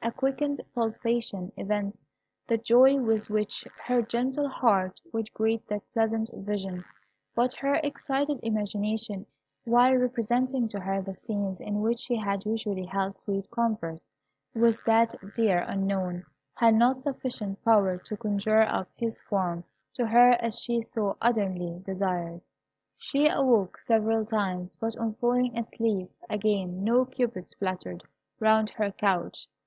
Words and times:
A 0.00 0.10
quickened 0.10 0.62
pulsation 0.74 1.52
evinced 1.58 2.00
the 2.46 2.56
joy 2.56 2.96
with 2.98 3.28
which 3.28 3.66
her 3.84 4.00
gentle 4.00 4.48
heart 4.48 4.98
would 5.12 5.30
greet 5.34 5.68
that 5.68 5.82
pleasant 5.92 6.30
vision; 6.32 6.82
but 7.34 7.52
her 7.56 7.74
excited 7.84 8.40
imagination, 8.42 9.26
while 9.66 9.94
representing 9.94 10.68
to 10.68 10.80
her 10.80 11.02
the 11.02 11.12
scenes 11.12 11.60
in 11.60 11.82
which 11.82 12.00
she 12.00 12.16
had 12.16 12.46
usually 12.46 12.86
held 12.86 13.18
sweet 13.18 13.50
converse 13.50 14.02
with 14.54 14.82
that 14.86 15.14
dear 15.34 15.58
Unknown, 15.68 16.24
had 16.54 16.74
not 16.76 17.02
sufficient 17.02 17.62
power 17.62 17.98
to 17.98 18.16
conjure 18.16 18.62
up 18.62 18.88
his 18.96 19.20
form 19.20 19.64
to 19.92 20.06
her 20.06 20.30
as 20.40 20.58
she 20.58 20.80
so 20.80 21.18
ardently 21.20 21.82
desired. 21.84 22.40
She 22.96 23.28
awoke 23.28 23.78
several 23.78 24.24
times, 24.24 24.76
but 24.76 24.96
on 24.96 25.12
falling 25.16 25.58
asleep 25.58 26.10
again 26.30 26.84
no 26.84 27.04
cupids 27.04 27.52
fluttered 27.52 28.02
round 28.40 28.70
her 28.70 28.90
couch. 28.90 29.46